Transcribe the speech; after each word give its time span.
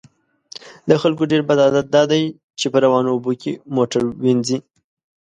د 0.89 0.91
خلکو 1.01 1.23
ډیر 1.31 1.41
بد 1.49 1.59
عادت 1.65 1.85
دا 1.95 2.03
دی 2.11 2.23
چې 2.59 2.65
په 2.73 2.77
روانو 2.85 3.09
اوبو 3.15 3.31
کې 3.41 3.51
موټر 3.75 4.03
وینځي 4.23 4.57